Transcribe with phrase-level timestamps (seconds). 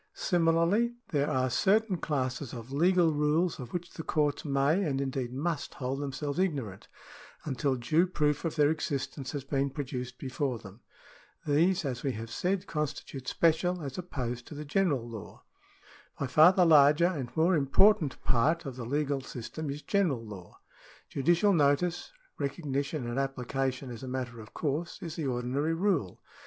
[0.15, 4.01] Similarly there §11] CIVIL LAW 29 are certain classes of legal rules of which the
[4.01, 6.87] courts may, and indeed must, hold themselves ignorant,
[7.45, 10.81] until due proof of their existence has been produced before them.
[11.45, 15.43] These, as we have said, constitute special, as opposed to the general law.
[16.19, 20.61] By far the larger and more important part of the legal system is general law.
[21.09, 26.23] Judicial notice— recognition and application as a matter of course— is the ordinary rule.